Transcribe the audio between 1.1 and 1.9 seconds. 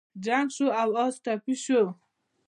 ټپي شو.